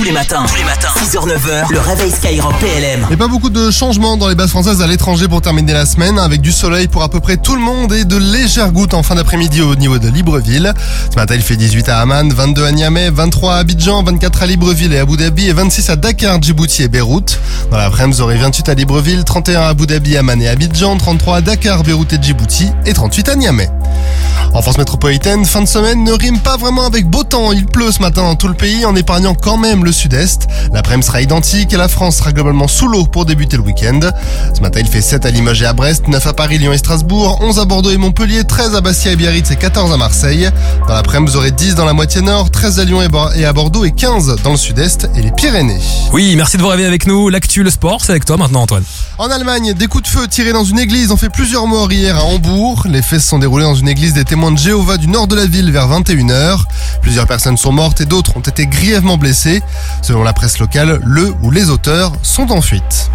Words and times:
Tous 0.00 0.06
les 0.06 0.12
matins, 0.12 0.46
tous 0.48 0.56
les 0.56 0.64
matins, 0.64 0.88
6h, 0.96 1.28
9h, 1.28 1.70
le 1.70 1.78
réveil 1.78 2.10
Skyrock 2.10 2.54
PLM. 2.58 3.06
Et 3.10 3.18
pas 3.18 3.28
beaucoup 3.28 3.50
de 3.50 3.70
changements 3.70 4.16
dans 4.16 4.28
les 4.28 4.34
bases 4.34 4.48
françaises 4.48 4.80
à 4.80 4.86
l'étranger 4.86 5.28
pour 5.28 5.42
terminer 5.42 5.74
la 5.74 5.84
semaine, 5.84 6.18
avec 6.18 6.40
du 6.40 6.52
soleil 6.52 6.88
pour 6.88 7.02
à 7.02 7.10
peu 7.10 7.20
près 7.20 7.36
tout 7.36 7.54
le 7.54 7.60
monde 7.60 7.92
et 7.92 8.06
de 8.06 8.16
légères 8.16 8.72
gouttes 8.72 8.94
en 8.94 9.02
fin 9.02 9.14
d'après-midi 9.14 9.60
au 9.60 9.76
niveau 9.76 9.98
de 9.98 10.08
Libreville. 10.08 10.72
Ce 11.10 11.16
matin, 11.16 11.34
il 11.34 11.42
fait 11.42 11.56
18 11.56 11.90
à 11.90 12.00
Amman, 12.00 12.32
22 12.32 12.64
à 12.64 12.72
Niamey, 12.72 13.10
23 13.10 13.56
à 13.56 13.58
Abidjan, 13.58 14.02
24 14.02 14.42
à 14.42 14.46
Libreville 14.46 14.94
et 14.94 14.98
Abu 15.00 15.18
Dhabi 15.18 15.48
et 15.50 15.52
26 15.52 15.90
à 15.90 15.96
Dakar, 15.96 16.40
Djibouti 16.40 16.84
et 16.84 16.88
Beyrouth. 16.88 17.38
Dans 17.70 17.76
l'après-midi, 17.76 18.16
vous 18.16 18.22
aurez 18.22 18.38
28 18.38 18.70
à 18.70 18.74
Libreville, 18.74 19.24
31 19.24 19.60
à 19.60 19.66
Abu 19.66 19.86
Dhabi, 19.86 20.16
Amman 20.16 20.40
et 20.40 20.48
Abidjan, 20.48 20.96
33 20.96 21.36
à 21.36 21.40
Dakar, 21.42 21.82
Beyrouth 21.82 22.14
et 22.14 22.18
Djibouti 22.22 22.70
et 22.86 22.94
38 22.94 23.28
à 23.28 23.34
Niamey. 23.34 23.68
En 24.52 24.62
France 24.62 24.78
métropolitaine, 24.78 25.44
fin 25.44 25.62
de 25.62 25.66
semaine 25.66 26.02
ne 26.02 26.12
rime 26.12 26.40
pas 26.40 26.56
vraiment 26.56 26.84
avec 26.84 27.06
beau 27.06 27.22
temps. 27.22 27.52
Il 27.52 27.66
pleut 27.66 27.92
ce 27.92 28.00
matin 28.00 28.22
dans 28.22 28.34
tout 28.34 28.48
le 28.48 28.54
pays 28.54 28.84
en 28.84 28.96
épargnant 28.96 29.34
quand 29.34 29.56
même 29.56 29.84
le 29.84 29.92
sud-est. 29.92 30.48
L'après-midi 30.72 31.06
sera 31.06 31.22
identique 31.22 31.72
et 31.72 31.76
la 31.76 31.86
France 31.86 32.16
sera 32.16 32.32
globalement 32.32 32.66
sous 32.66 32.88
l'eau 32.88 33.04
pour 33.04 33.24
débuter 33.24 33.56
le 33.56 33.62
week-end. 33.62 34.00
Ce 34.52 34.60
matin, 34.60 34.80
il 34.80 34.88
fait 34.88 35.02
7 35.02 35.24
à 35.24 35.30
Limoges 35.30 35.62
et 35.62 35.66
à 35.66 35.72
Brest, 35.72 36.08
9 36.08 36.26
à 36.26 36.32
Paris, 36.32 36.58
Lyon 36.58 36.72
et 36.72 36.78
Strasbourg, 36.78 37.38
11 37.40 37.60
à 37.60 37.64
Bordeaux 37.64 37.90
et 37.90 37.96
Montpellier, 37.96 38.42
13 38.42 38.74
à 38.74 38.80
Bastia 38.80 39.12
et 39.12 39.16
Biarritz 39.16 39.50
et 39.52 39.56
14 39.56 39.92
à 39.92 39.96
Marseille. 39.96 40.50
Dans 40.90 40.96
l'après-midi, 40.96 41.30
vous 41.30 41.38
aurez 41.38 41.52
10 41.52 41.76
dans 41.76 41.84
la 41.84 41.92
moitié 41.92 42.20
nord, 42.20 42.50
13 42.50 42.80
à 42.80 42.84
Lyon 42.84 43.00
et 43.36 43.44
à 43.44 43.52
Bordeaux 43.52 43.84
et 43.84 43.92
15 43.92 44.42
dans 44.42 44.50
le 44.50 44.56
sud-est 44.56 45.08
et 45.14 45.22
les 45.22 45.30
Pyrénées. 45.30 45.78
Oui, 46.12 46.34
merci 46.34 46.56
de 46.56 46.62
vous 46.62 46.66
réveiller 46.66 46.88
avec 46.88 47.06
nous. 47.06 47.28
L'actu, 47.28 47.62
le 47.62 47.70
sport, 47.70 48.00
c'est 48.00 48.10
avec 48.10 48.24
toi 48.24 48.36
maintenant 48.36 48.62
Antoine. 48.62 48.82
En 49.16 49.30
Allemagne, 49.30 49.72
des 49.72 49.86
coups 49.86 50.02
de 50.02 50.08
feu 50.08 50.26
tirés 50.26 50.52
dans 50.52 50.64
une 50.64 50.80
église 50.80 51.12
ont 51.12 51.16
fait 51.16 51.28
plusieurs 51.28 51.68
morts 51.68 51.92
hier 51.92 52.16
à 52.16 52.24
Hambourg. 52.24 52.88
Les 52.88 53.02
faits 53.02 53.20
se 53.20 53.28
sont 53.28 53.38
déroulés 53.38 53.62
dans 53.62 53.76
une 53.76 53.86
église 53.86 54.14
des 54.14 54.24
témoins 54.24 54.50
de 54.50 54.58
Jéhovah 54.58 54.96
du 54.96 55.06
nord 55.06 55.28
de 55.28 55.36
la 55.36 55.46
ville 55.46 55.70
vers 55.70 55.88
21h. 55.88 56.64
Plusieurs 57.02 57.28
personnes 57.28 57.56
sont 57.56 57.70
mortes 57.70 58.00
et 58.00 58.04
d'autres 58.04 58.36
ont 58.36 58.40
été 58.40 58.66
grièvement 58.66 59.16
blessées. 59.16 59.62
Selon 60.02 60.24
la 60.24 60.32
presse 60.32 60.58
locale, 60.58 60.98
le 61.04 61.32
ou 61.44 61.52
les 61.52 61.70
auteurs 61.70 62.14
sont 62.24 62.50
en 62.50 62.60
fuite. 62.60 63.12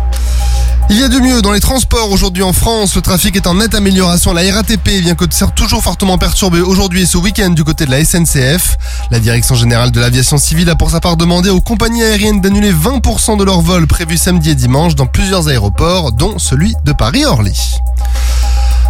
Il 0.92 1.00
y 1.00 1.04
a 1.04 1.08
du 1.08 1.20
mieux 1.20 1.42
dans 1.42 1.52
les 1.52 1.60
transports 1.60 2.12
aujourd'hui 2.12 2.44
en 2.44 2.54
France. 2.54 2.96
Le 2.96 3.02
trafic 3.02 3.36
est 3.36 3.48
en 3.48 3.56
nette 3.56 3.74
amélioration. 3.74 4.34
La 4.34 4.42
RATP 4.54 4.88
vient 5.02 5.16
toujours 5.56 5.82
fortement 5.82 6.20
perturbée 6.20 6.62
aujourd'hui 6.62 7.02
et 7.02 7.06
ce 7.08 7.18
week-end 7.18 7.50
du 7.50 7.64
côté 7.64 7.88
de 7.88 7.92
la 7.92 8.06
SNCF. 8.06 8.78
La 9.10 9.20
Direction 9.20 9.56
Générale 9.56 9.92
de 9.92 10.00
l'Aviation 10.00 10.38
Civile 10.38 10.70
a 10.70 10.76
pour 10.76 10.92
sa 10.92 11.00
part 11.00 11.18
demandé 11.18 11.50
aux 11.50 11.60
compagnies 11.60 12.04
aériennes 12.04 12.40
d'annuler 12.40 12.72
20% 12.72 13.36
de 13.36 13.44
leurs 13.44 13.62
vols 13.62 13.88
prévus 13.88 14.18
samedi 14.18 14.52
et 14.52 14.56
dimanche 14.56 14.94
dans 14.94 15.08
plusieurs 15.08 15.48
aéroports, 15.48 16.12
dont 16.12 16.38
celui 16.38 16.76
de 16.86 16.92
Paris-Orly. 16.92 17.80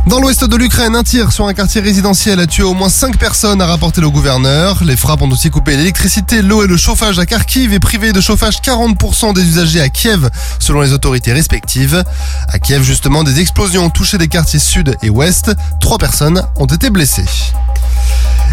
Dans 0.07 0.19
l'ouest 0.19 0.45
de 0.45 0.55
l'Ukraine, 0.55 0.95
un 0.95 1.01
tir 1.01 1.31
sur 1.31 1.47
un 1.47 1.53
quartier 1.55 1.81
résidentiel 1.81 2.39
a 2.39 2.45
tué 2.45 2.61
au 2.61 2.75
moins 2.75 2.89
5 2.89 3.17
personnes, 3.17 3.59
a 3.59 3.65
rapporté 3.65 4.01
le 4.01 4.09
gouverneur. 4.09 4.83
Les 4.83 4.95
frappes 4.95 5.23
ont 5.23 5.31
aussi 5.31 5.49
coupé 5.49 5.75
l'électricité, 5.75 6.43
l'eau 6.43 6.63
et 6.63 6.67
le 6.67 6.77
chauffage 6.77 7.17
à 7.17 7.25
Kharkiv 7.25 7.73
et 7.73 7.79
privé 7.79 8.13
de 8.13 8.21
chauffage 8.21 8.61
40% 8.61 9.33
des 9.33 9.41
usagers 9.41 9.81
à 9.81 9.89
Kiev, 9.89 10.29
selon 10.59 10.81
les 10.81 10.93
autorités 10.93 11.33
respectives. 11.33 12.03
À 12.49 12.59
Kiev, 12.59 12.83
justement, 12.83 13.23
des 13.23 13.39
explosions 13.39 13.85
ont 13.85 13.89
touché 13.89 14.19
des 14.19 14.27
quartiers 14.27 14.59
sud 14.59 14.95
et 15.01 15.09
ouest. 15.09 15.51
Trois 15.81 15.97
personnes 15.97 16.39
ont 16.57 16.67
été 16.67 16.91
blessées. 16.91 17.25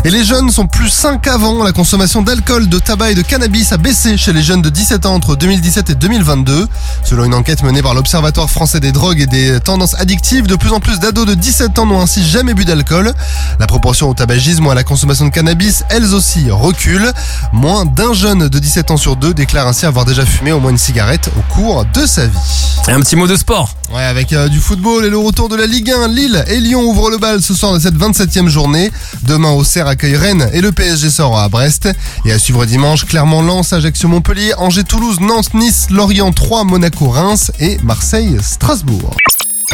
Et 0.04 0.10
les 0.10 0.24
jeunes 0.24 0.50
sont 0.50 0.66
plus 0.66 0.88
sains 0.88 1.16
qu'avant. 1.16 1.62
La 1.62 1.70
consommation 1.70 2.22
d'alcool, 2.22 2.68
de 2.68 2.80
tabac 2.80 3.12
et 3.12 3.14
de 3.14 3.22
cannabis 3.22 3.70
a 3.70 3.76
baissé 3.76 4.16
chez 4.16 4.32
les 4.32 4.42
jeunes 4.42 4.60
de 4.60 4.68
17 4.68 5.06
ans 5.06 5.14
entre 5.14 5.36
2017 5.36 5.90
et 5.90 5.94
2022. 5.94 6.66
Selon 7.04 7.24
une 7.24 7.34
enquête 7.34 7.62
menée 7.62 7.82
par 7.82 7.94
l'Observatoire 7.94 8.50
français 8.50 8.80
des 8.80 8.90
drogues 8.90 9.20
et 9.20 9.26
des 9.26 9.60
tendances 9.60 9.94
addictives, 10.00 10.48
de 10.48 10.56
plus 10.56 10.72
en 10.72 10.80
plus 10.80 10.98
d'ados 10.98 11.24
de 11.24 11.34
17 11.34 11.78
ans 11.78 11.86
n'ont 11.86 12.00
ainsi 12.00 12.26
jamais 12.26 12.52
bu 12.52 12.64
d'alcool. 12.64 13.12
La 13.60 13.68
proportion 13.68 14.10
au 14.10 14.14
tabagisme 14.14 14.66
ou 14.66 14.70
à 14.72 14.74
la 14.74 14.82
consommation 14.82 15.24
de 15.24 15.30
cannabis, 15.30 15.84
elles 15.88 16.14
aussi, 16.14 16.50
recule. 16.50 17.12
Moins 17.52 17.84
d'un 17.84 18.12
jeune 18.12 18.48
de 18.48 18.58
17 18.58 18.90
ans 18.90 18.96
sur 18.96 19.14
deux 19.14 19.34
déclare 19.34 19.68
ainsi 19.68 19.86
avoir 19.86 20.04
déjà 20.04 20.26
fumé 20.26 20.50
au 20.50 20.58
moins 20.58 20.72
une 20.72 20.78
cigarette 20.78 21.30
au 21.38 21.54
cours 21.54 21.84
de 21.94 22.06
sa 22.06 22.26
vie. 22.26 22.38
Et 22.88 22.90
un 22.90 23.00
petit 23.00 23.14
mot 23.14 23.28
de 23.28 23.36
sport. 23.36 23.74
Ouais, 23.94 24.02
avec 24.02 24.32
euh, 24.32 24.48
du 24.48 24.58
football 24.58 25.04
et 25.04 25.10
le 25.10 25.16
retour 25.18 25.48
de 25.48 25.54
la 25.54 25.66
Ligue 25.66 25.90
1, 25.90 26.08
Lille 26.08 26.44
et 26.48 26.58
Lyon 26.58 26.82
ouvrent 26.82 27.10
le 27.10 27.18
bal 27.18 27.40
ce 27.40 27.54
soir 27.54 27.72
de 27.72 27.78
cette 27.78 27.94
27e 27.94 28.48
journée. 28.48 28.90
Demain 29.22 29.52
au 29.52 29.62
Serre 29.62 29.86
accueille 29.86 30.16
Rennes 30.16 30.50
et 30.52 30.60
le 30.60 30.72
PSG 30.72 31.10
sort 31.10 31.38
à 31.38 31.48
Brest. 31.48 31.88
Et 32.24 32.32
à 32.32 32.38
suivre 32.40 32.64
dimanche, 32.64 33.06
Clermont, 33.06 33.42
Lens, 33.42 33.72
Ajaccio, 33.72 34.08
Montpellier, 34.08 34.54
Angers, 34.58 34.84
Toulouse, 34.84 35.20
Nantes, 35.20 35.54
Nice, 35.54 35.88
Lorient, 35.90 36.32
3, 36.32 36.64
Monaco, 36.64 37.08
Reims 37.08 37.52
et 37.60 37.78
Marseille, 37.84 38.36
Strasbourg. 38.42 39.14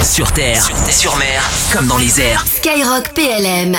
Sur 0.02 0.30
terre, 0.32 0.68
sur 0.90 1.16
mer, 1.16 1.42
comme 1.72 1.86
dans 1.86 1.98
les 1.98 2.20
airs. 2.20 2.44
Skyrock 2.46 3.14
PLM. 3.14 3.76